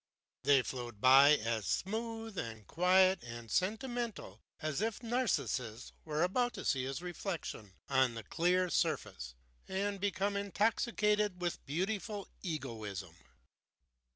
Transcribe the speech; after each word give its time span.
They 0.41 0.63
flowed 0.63 0.99
by 0.99 1.35
as 1.37 1.67
smooth 1.67 2.35
and 2.35 2.65
quiet 2.65 3.21
and 3.21 3.51
sentimental 3.51 4.41
as 4.59 4.81
if 4.81 5.03
Narcissus 5.03 5.93
were 6.05 6.23
about 6.23 6.53
to 6.55 6.65
see 6.65 6.85
his 6.85 7.03
reflection 7.03 7.73
on 7.87 8.15
the 8.15 8.23
clear 8.23 8.71
surface 8.71 9.35
and 9.67 9.99
become 9.99 10.35
intoxicated 10.35 11.39
with 11.39 11.63
beautiful 11.67 12.27
egoism. 12.41 13.13